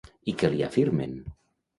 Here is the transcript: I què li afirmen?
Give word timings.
I 0.31 0.33
què 0.43 0.49
li 0.53 0.63
afirmen? 0.67 1.13